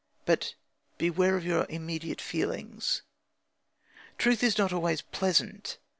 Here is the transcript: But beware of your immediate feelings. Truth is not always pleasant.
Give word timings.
But 0.25 0.55
beware 0.97 1.37
of 1.37 1.45
your 1.45 1.67
immediate 1.69 2.21
feelings. 2.21 3.03
Truth 4.17 4.41
is 4.43 4.57
not 4.57 4.73
always 4.73 5.03
pleasant. 5.03 5.77